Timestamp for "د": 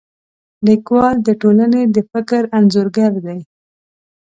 1.27-1.29, 1.95-1.97